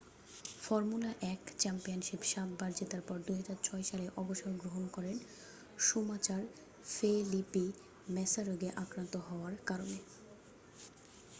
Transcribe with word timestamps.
formula 0.61 1.11
1 1.27 1.61
championship 1.61 2.21
সাতবার 2.25 2.71
জেতার 2.77 3.03
পর 3.03 3.17
2006 3.27 3.89
সালে 3.89 4.05
অবসর 4.17 4.51
গ্রহণ 4.61 4.83
করেন 4.95 5.17
শুমাচার 5.79 6.41
ফেলিপি 6.87 7.65
ম্যাসা 8.07 8.41
রোগে 8.43 8.69
আক্রান্ত 8.83 9.13
হওয়ার 9.27 9.53
কারণে 9.65 9.97